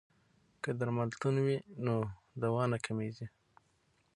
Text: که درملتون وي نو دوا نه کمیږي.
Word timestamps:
که 0.63 0.69
درملتون 0.79 1.35
وي 1.45 1.57
نو 1.85 1.95
دوا 2.41 2.63
نه 2.71 2.77
کمیږي. 2.85 3.27